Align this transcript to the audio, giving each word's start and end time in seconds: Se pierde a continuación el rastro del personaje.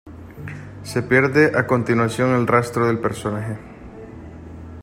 Se 0.81 1.03
pierde 1.03 1.51
a 1.55 1.67
continuación 1.67 2.31
el 2.31 2.47
rastro 2.47 2.87
del 2.87 2.97
personaje. 2.97 3.59